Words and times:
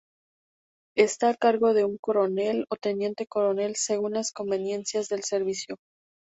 Está 1.07 1.25
á 1.33 1.37
cargo 1.43 1.69
de 1.75 1.83
un 1.89 1.95
coronel 2.05 2.57
ó 2.73 2.75
teniente 2.85 3.27
coronel 3.33 3.73
según 3.87 4.13
las 4.17 4.31
conveniencias 4.39 5.05
del 5.11 5.23
servicio. 5.31 5.73